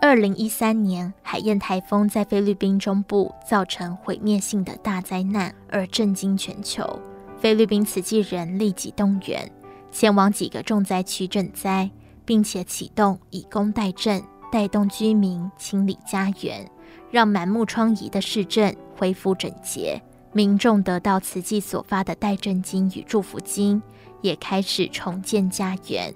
[0.00, 6.98] 二零一三年，海燕台风在菲律宾中部造成毁灭性的大灾难，而震惊全球。
[7.38, 9.52] 菲律宾慈济人立即动员，
[9.92, 11.90] 前往几个重灾区赈灾，
[12.24, 16.66] 并且启动以工代赈，带动居民清理家园，
[17.10, 20.00] 让满目疮痍的市镇恢复整洁。
[20.32, 23.82] 民众得到慈济所发的代赈金与祝福金，
[24.22, 26.14] 也开始重建家园。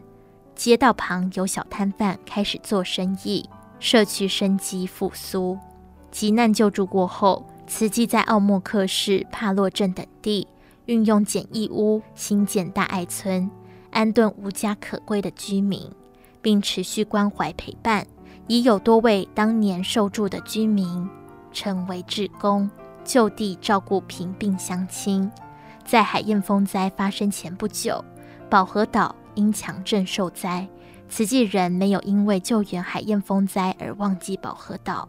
[0.54, 3.48] 街道旁有小摊贩开始做生意，
[3.80, 5.58] 社区生机复苏。
[6.10, 10.46] 急难救助过后，慈济在奥莫克市帕洛镇等地
[10.86, 13.50] 运用简易屋兴建大爱村，
[13.90, 15.90] 安顿无家可归的居民，
[16.40, 18.06] 并持续关怀陪伴，
[18.46, 21.08] 已有多位当年受助的居民
[21.52, 22.70] 成为志工，
[23.04, 25.28] 就地照顾贫病乡亲。
[25.84, 28.02] 在海燕风灾发生前不久，
[28.48, 30.66] 宝和岛因强震受灾，
[31.08, 35.08] 慈济人没有因为救援海燕风灾而忘记宝和岛，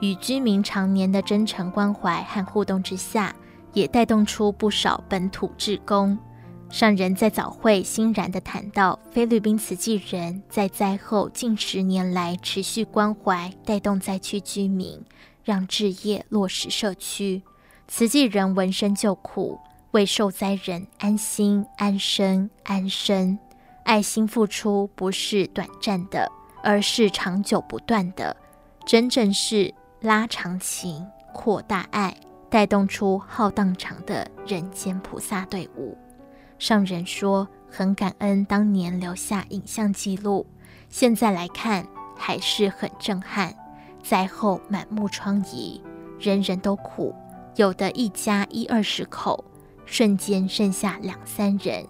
[0.00, 3.34] 与居民常年的真诚关怀和互动之下，
[3.72, 6.18] 也带动出不少本土志工。
[6.70, 15.02] 上人在早会欣然地谈到，菲律宾慈济人在灾后近十年来持续关怀带动灾区居民，
[15.42, 17.42] 让志业落实社区，
[17.86, 19.58] 慈济人闻声救苦。
[19.92, 23.38] 为受灾人安心、安身、安身，
[23.88, 26.30] 爱心付出不是短暂的，
[26.62, 28.36] 而是长久不断的，
[28.84, 29.72] 真正是
[30.02, 32.14] 拉长情、扩大爱，
[32.50, 35.96] 带动出浩荡长的人间菩萨队伍。
[36.58, 40.46] 上人说，很感恩当年留下影像记录，
[40.90, 43.54] 现在来看还是很震撼。
[44.02, 45.80] 灾后满目疮痍，
[46.20, 47.14] 人人都苦，
[47.56, 49.42] 有的一家一二十口。
[49.86, 51.86] 瞬间剩下两三人，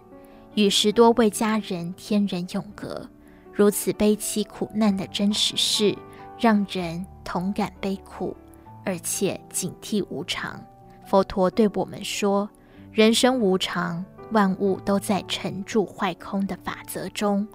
[0.58, 3.08] 与十多位家人天人永隔，
[3.52, 5.96] 如此悲凄苦难的真实事，
[6.36, 8.36] 让人同感悲苦，
[8.84, 10.60] 而且警惕无常。
[11.06, 12.50] 佛陀对我们说：
[12.90, 17.46] 人生无常，万物都在沉住坏空的法则中。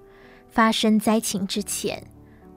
[0.49, 2.01] 发生灾情之前，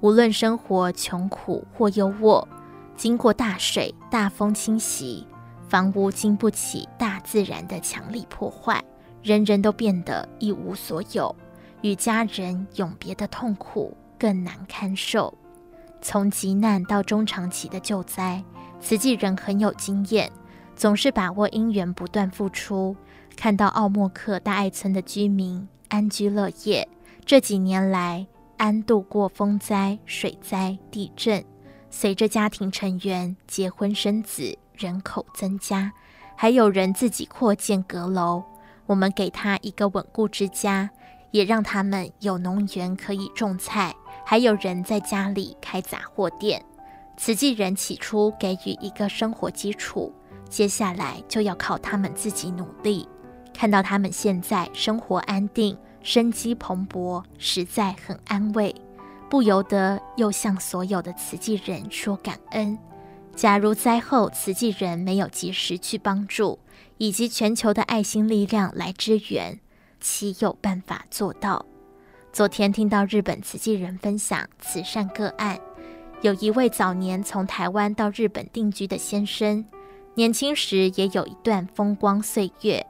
[0.01, 2.47] 无论生活穷苦或优渥，
[2.95, 5.27] 经过大水大风侵袭。
[5.69, 8.81] 房屋经不起大自然的强力破坏，
[9.27, 11.35] 人人都变得一无所有，
[11.83, 15.37] 与家人永别的痛苦更难堪受。
[16.01, 18.41] 从急难到中长期的救灾，
[18.81, 20.31] 慈济人很有经验，
[20.77, 22.95] 总是把握因缘不断付出。
[23.35, 26.89] 看到奥莫克大爱村的居民安居乐业，
[27.25, 28.25] 这几年来
[28.57, 31.45] 安度过风灾、水灾、地震，
[31.91, 34.57] 随着家庭成员结婚生子。
[34.77, 35.91] 人口增加，
[36.37, 38.45] 还有人自己扩建阁楼。
[38.87, 40.89] 我们给他一个稳固之家，
[41.31, 46.65] 也让他们有农园可以种菜，还有人在家里开杂货店。
[47.17, 50.13] 慈济人起初给予一个生活基础，
[50.49, 53.09] 接下来就要靠他们自己努力。
[53.53, 58.75] 看到他们现在生活安定、生机蓬勃，实在很安慰，
[59.31, 62.79] 不由得又向所有的慈济人说感恩。
[63.35, 66.59] 假如灾后慈济人没有及时去帮助，
[66.99, 69.61] 以及全球的爱心力量来支援，
[70.01, 71.67] 岂有办法做到？
[72.33, 75.59] 昨天听到日本慈济人分享慈善个案，
[76.23, 79.65] 有一位早年从台湾到日本定居的先生，
[80.15, 82.87] 年轻时也有一段风光岁月，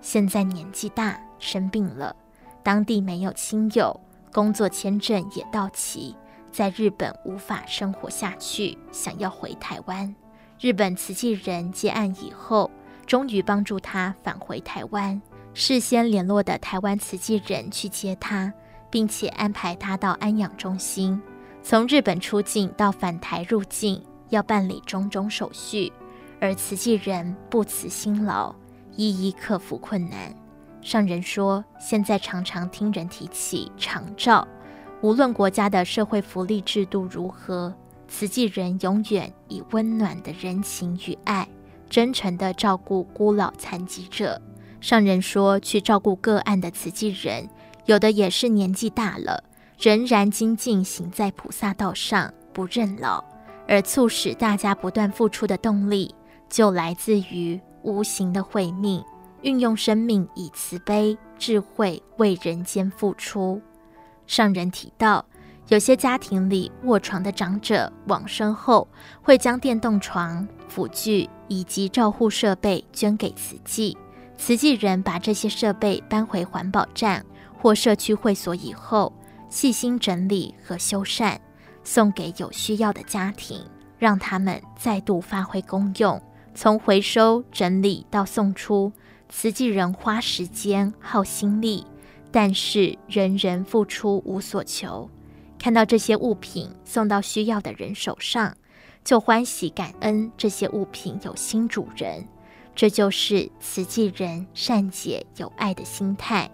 [0.00, 2.14] 现在年纪大生病了，
[2.62, 3.98] 当地没有亲友，
[4.32, 6.14] 工作签证也到期。
[6.52, 10.14] 在日本无法生活下去，想要回台湾。
[10.60, 12.70] 日本慈济人接案以后，
[13.06, 15.20] 终于帮助他返回台湾。
[15.54, 18.52] 事先联络的台湾慈济人去接他，
[18.90, 21.20] 并且安排他到安养中心。
[21.62, 25.92] 从日本出境到返台入境，要办理种种手续，
[26.40, 28.54] 而慈济人不辞辛劳，
[28.96, 30.34] 一一克服困难。
[30.80, 34.46] 上人说，现在常常听人提起长照。
[35.02, 37.72] 无论国家的社会福利制度如何，
[38.08, 41.46] 慈济人永远以温暖的人情与爱，
[41.92, 44.40] 真诚地照顾孤老残疾者。
[44.80, 47.46] 上人说，去照顾个案的慈济人，
[47.84, 49.44] 有的也是年纪大了，
[49.78, 53.22] 仍然精进行在菩萨道上，不认老。
[53.68, 56.14] 而促使大家不断付出的动力，
[56.48, 59.04] 就来自于无形的慧命，
[59.42, 63.60] 运用生命以慈悲智慧为人间付出。
[64.26, 65.22] 上人提到，
[65.68, 68.88] 有些家庭里卧床的长者往生后，
[69.20, 73.94] 会将电动床、辅具以及照护设备捐给慈济。
[74.38, 77.22] 慈济人把这些设备搬回环保站
[77.54, 79.12] 或社区会所以后，
[79.50, 81.38] 细心整理和修缮，
[81.84, 83.60] 送给有需要的家庭，
[83.98, 86.18] 让他们再度发挥功用。
[86.54, 88.90] 从回收、整理到送出，
[89.28, 91.86] 慈济人花时间、耗心力。
[92.30, 95.10] 但是人人付出无所求，
[95.58, 98.56] 看到这些物品送到需要的人手上，
[99.04, 102.26] 就欢喜感恩这些物品有新主人，
[102.74, 106.50] 这就是慈济人善解有爱的心态。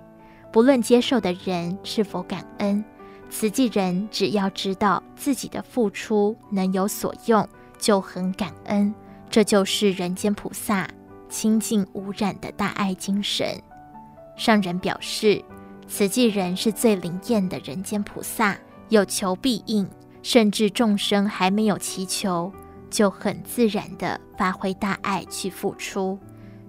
[0.51, 2.83] 不论接受的人是否感恩，
[3.29, 7.47] 慈济人只要知道自己的付出能有所用，
[7.79, 8.95] 就很感恩。
[9.31, 10.89] 这就是人间菩萨
[11.29, 13.63] 清净无染的大爱精神。
[14.37, 15.45] 上人表示，
[15.87, 18.57] 慈济人是最灵验的人间菩萨，
[18.89, 19.87] 有求必应，
[20.23, 22.53] 甚至众生还没有祈求，
[22.91, 26.19] 就很自然地发挥大爱去付出，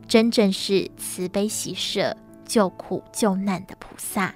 [0.07, 4.33] 真正是慈悲喜舍、救苦救难的菩萨。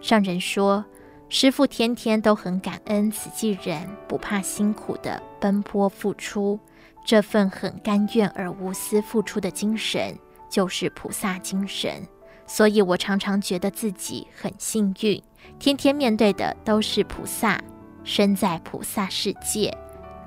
[0.00, 0.84] 上人说，
[1.28, 6.58] 师父天天都很感恩慈济人不怕辛苦的奔波付出。
[7.04, 10.16] 这份很甘愿而无私付出的精神，
[10.48, 12.06] 就是菩萨精神。
[12.46, 15.22] 所以我常常觉得自己很幸运，
[15.58, 17.60] 天天面对的都是菩萨，
[18.04, 19.76] 身在菩萨世界。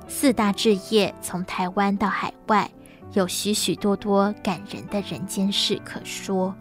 [0.08, 2.70] 四大志业从台湾到海外，
[3.14, 6.54] 有许许多多感人的人间事可说。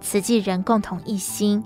[0.00, 1.64] 慈济人共同一心，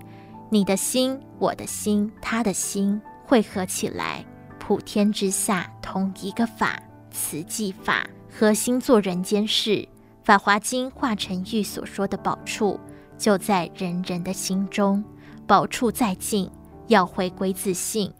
[0.49, 4.25] 你的心、我的心、他的心汇合起来，
[4.61, 6.81] 普天之下同一个法。
[7.11, 9.71] 慈济法核心做人间事，
[10.23, 12.79] 《法华经》华严玉所说的宝处
[13.17, 15.03] 就在人人的心中。
[15.49, 16.49] 宝处在尽，
[16.87, 18.13] 要回归自信，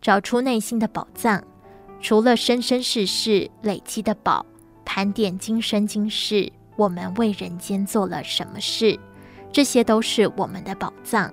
[0.00, 1.42] 找出内心的宝藏。
[2.00, 4.46] 除了生生世世累积的宝，
[4.84, 8.98] 盘点今生今世，我们为人间做了什么事？
[9.52, 11.32] 这些都是我们的宝藏。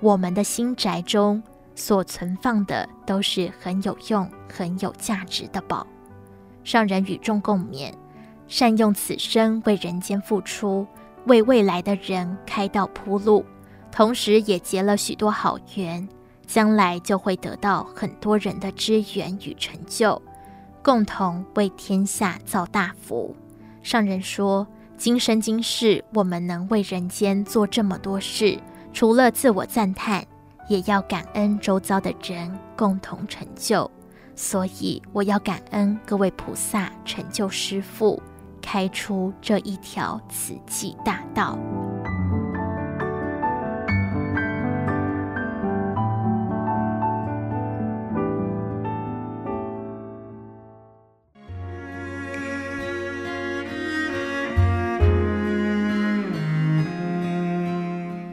[0.00, 1.42] 我们的心宅中
[1.74, 5.86] 所存放的，都是很有用、很有价值的宝。
[6.64, 7.92] 让人与众共勉，
[8.48, 10.86] 善用此生为人间付出，
[11.26, 13.44] 为未来的人开道铺路，
[13.90, 16.08] 同时也结了许多好缘，
[16.46, 20.20] 将来就会得到很多人的支援与成就，
[20.82, 23.34] 共同为天下造大福。
[23.82, 24.66] 上人说，
[24.96, 28.58] 今生今世我们能为人间做这么多事，
[28.92, 30.24] 除了自我赞叹，
[30.68, 33.90] 也要感恩周遭的人共同成就。
[34.34, 38.22] 所以，我要感恩各位菩萨成就师父，
[38.60, 41.58] 开出这一条慈济大道。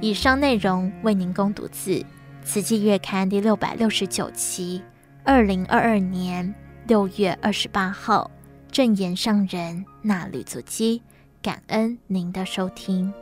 [0.03, 1.91] 以上内容为您供读自
[2.43, 4.83] 《慈济月刊》第六百六十九期。
[5.23, 6.53] 二零二二年
[6.87, 8.29] 六月二十八号，
[8.69, 11.01] 正言上人衲履足基，
[11.41, 13.13] 感恩您的收听。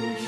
[0.00, 0.27] you.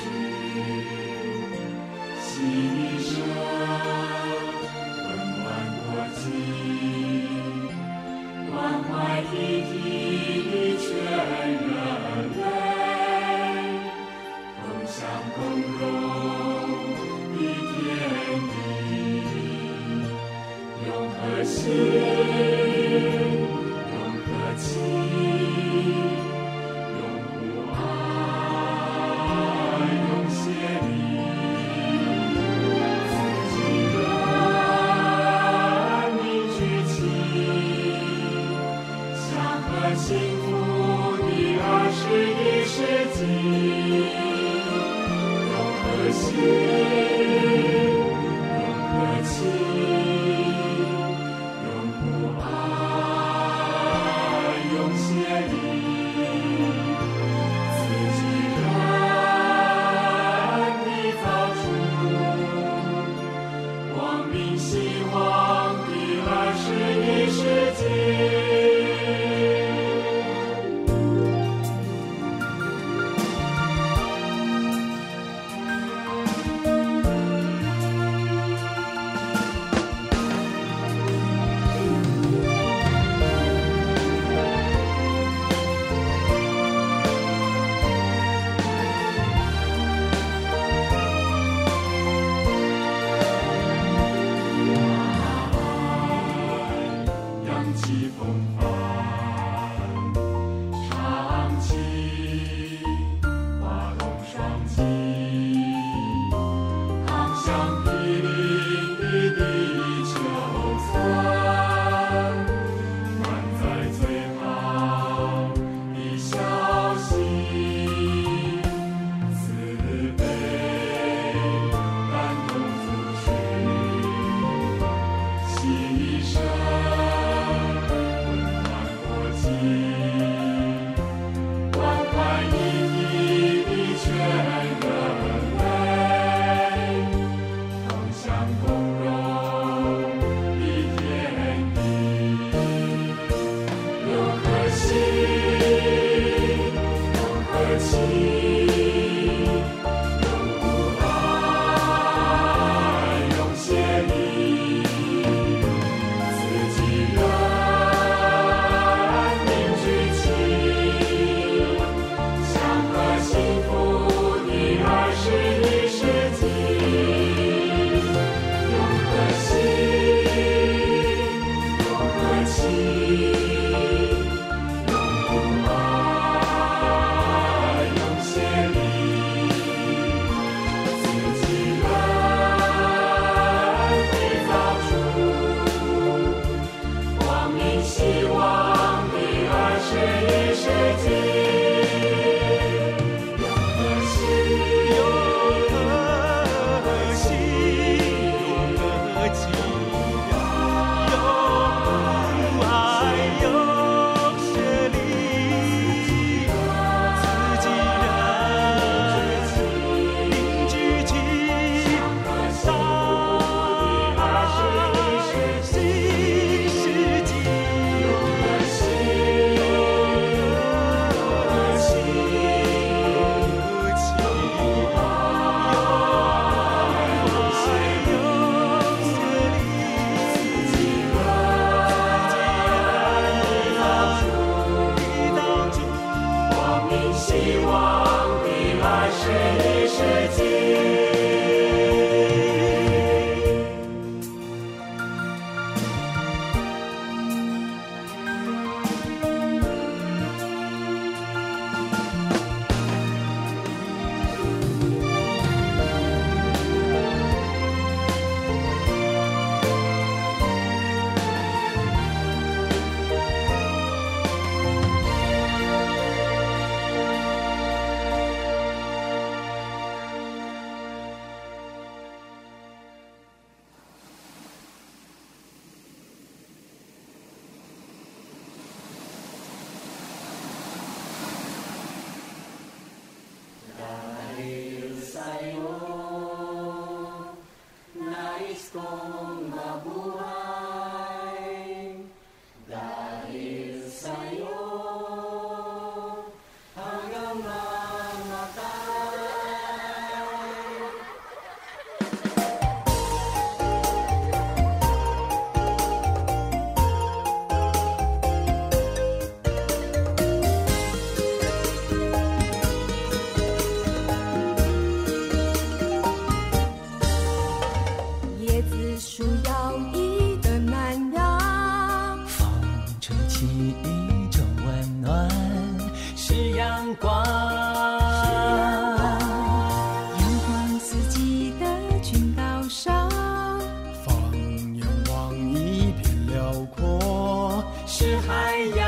[338.01, 338.80] 是海洋。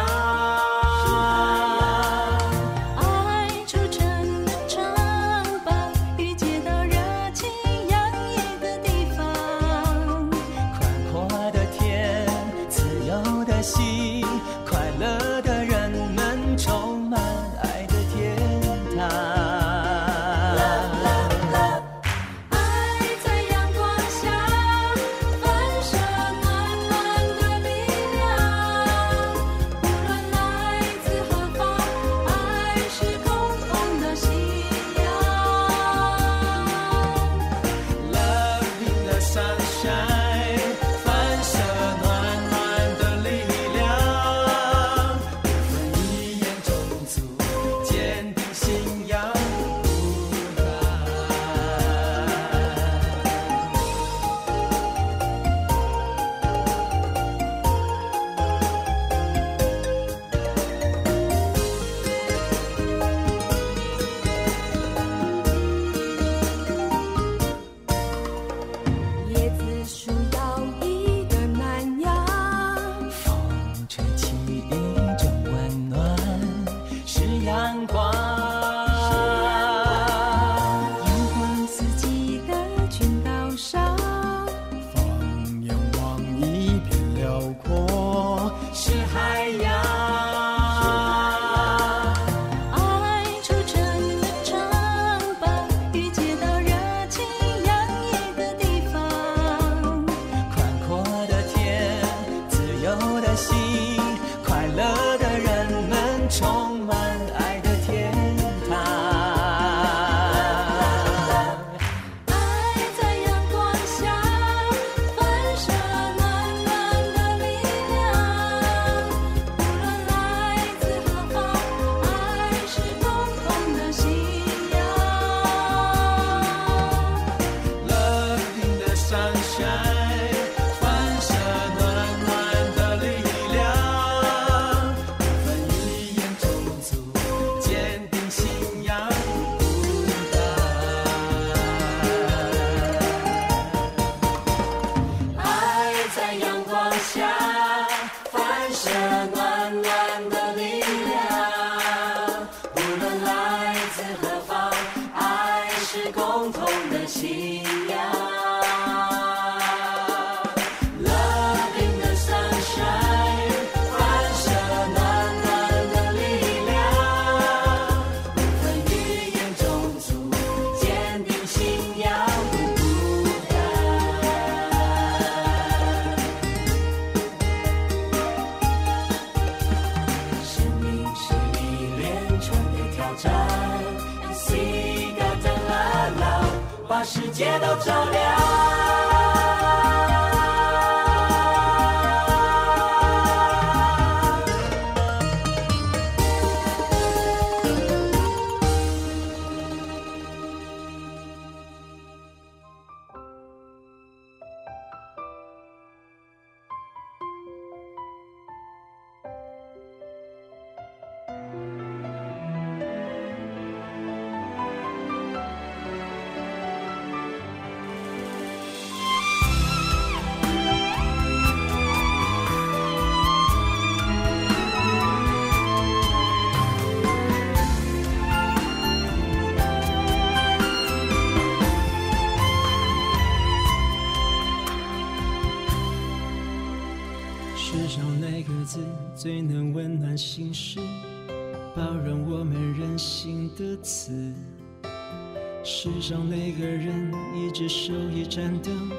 [245.83, 248.89] 世上每个人一直手一盏灯，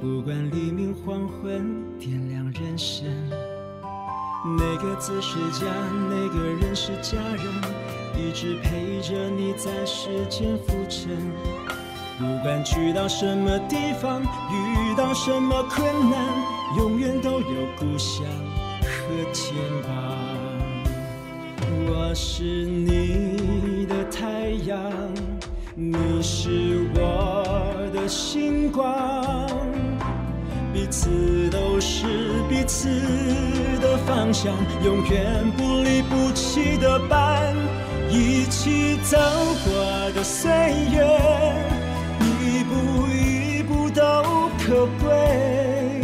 [0.00, 3.06] 不管黎明黄昏，点亮人生。
[4.58, 5.66] 哪个字是家，
[6.10, 7.46] 哪个人是家人，
[8.18, 11.16] 一直陪着你在世间浮沉。
[12.18, 16.18] 不管去到什么地方，遇到什么困难，
[16.76, 18.26] 永远都有故乡。
[18.82, 20.18] 和肩膀，
[21.86, 24.82] 我是你的太阳，
[25.74, 27.42] 你是我
[27.94, 28.94] 的星光，
[30.70, 31.08] 彼此
[31.48, 32.04] 都是
[32.46, 32.90] 彼此
[33.80, 34.52] 的方向，
[34.84, 37.56] 永远不离不弃的伴，
[38.10, 39.16] 一起走
[39.64, 40.50] 过的岁
[40.92, 41.08] 月，
[42.20, 46.02] 一步一步都可贵。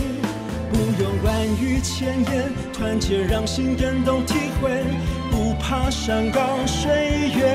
[0.73, 4.83] 不用万语千言，团结让心更懂体会，
[5.31, 7.55] 不怕山高水远，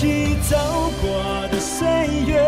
[0.00, 0.56] 起走
[1.02, 1.86] 过的岁
[2.26, 2.42] 月，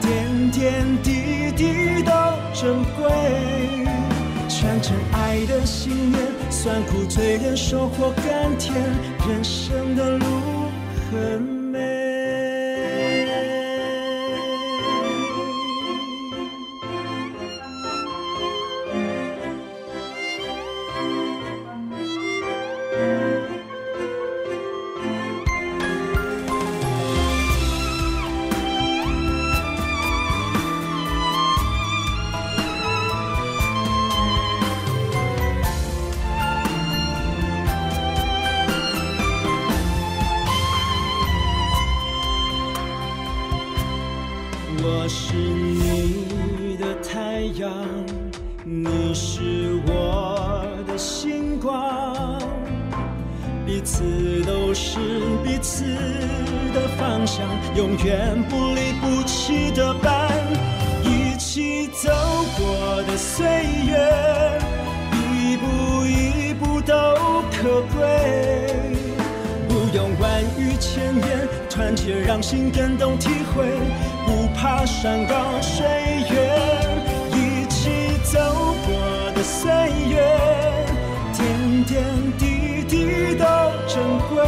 [0.00, 2.10] 点点滴滴都
[2.54, 3.10] 珍贵。
[4.48, 8.74] 传承爱的信念，酸苦淬炼，收获甘甜，
[9.28, 10.24] 人生的路
[11.12, 11.57] 很。
[72.38, 73.66] 用心感动体会，
[74.24, 75.84] 不怕山高水
[76.30, 76.56] 远，
[77.32, 77.90] 一起
[78.22, 78.38] 走
[78.86, 79.68] 过的岁
[80.08, 80.22] 月，
[81.36, 82.04] 点点
[82.38, 83.44] 滴滴都
[83.88, 84.46] 珍贵。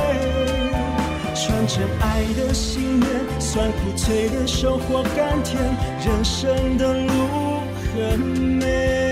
[1.35, 3.11] 传承爱的信念，
[3.41, 5.61] 酸苦脆的，收获甘甜，
[6.07, 7.59] 人生的路
[7.93, 9.10] 很美。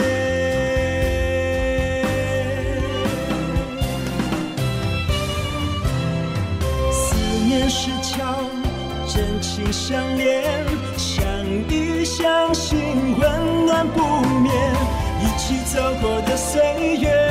[9.78, 10.66] 相连，
[10.96, 11.24] 相
[11.70, 14.02] 依相信，温暖不
[14.40, 14.50] 灭。
[15.20, 17.27] 一起走过的岁月，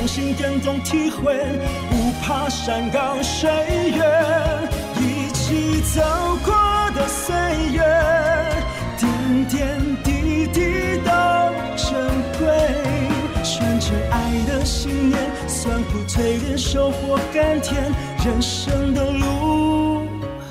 [0.00, 1.36] 用心更懂体会，
[1.90, 3.50] 不怕山高水
[3.94, 4.02] 远，
[4.96, 6.00] 一起走
[6.42, 6.54] 过
[6.94, 7.36] 的岁
[7.70, 7.82] 月，
[8.96, 11.12] 点点滴滴都
[11.76, 11.92] 珍
[12.38, 12.48] 贵，
[13.44, 14.16] 传承爱
[14.48, 17.92] 的信念，酸苦淬炼收获甘甜，
[18.24, 20.06] 人生的路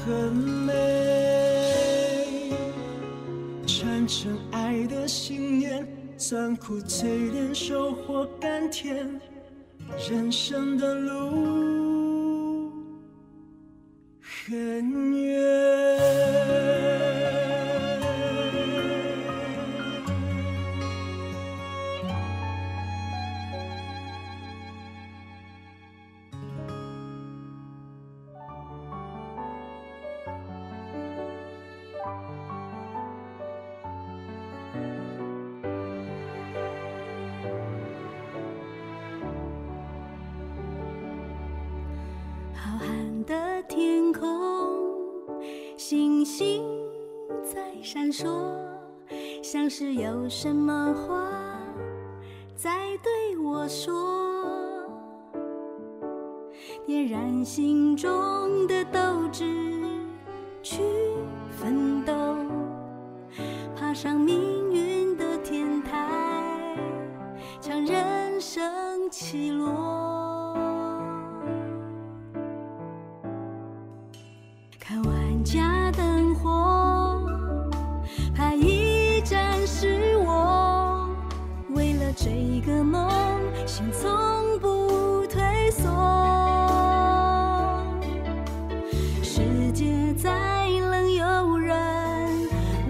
[0.06, 0.74] 很美，
[3.66, 5.88] 传承爱的信念。
[6.22, 9.10] 酸苦淬炼，收获甘甜，
[9.98, 12.72] 人生的路
[14.22, 16.19] 很远。
[49.82, 51.26] 是有什么话
[52.54, 52.70] 在
[53.02, 53.96] 对我说，
[56.86, 59.00] 点燃心中的斗
[59.32, 59.46] 志，
[60.62, 60.82] 去
[61.50, 62.14] 奋斗，
[63.74, 66.76] 爬上命运的天台，
[67.62, 70.58] 尝人生起落，
[74.78, 76.29] 看万家灯
[82.22, 83.10] 追个梦，
[83.66, 85.88] 心从不退缩。
[89.24, 91.78] 世界再冷，有人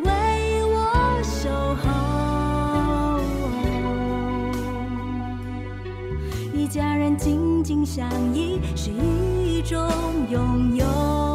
[0.03, 3.21] 为我守候。
[6.51, 9.87] 一家人紧紧相依，是一种
[10.31, 11.28] 拥有。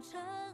[0.00, 0.47] Tr